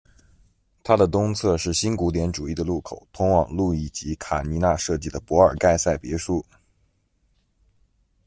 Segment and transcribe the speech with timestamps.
[0.81, 6.43] 它的东侧是新古典主义的入口，通往路易吉·卡尼纳设计的博尔盖塞别墅。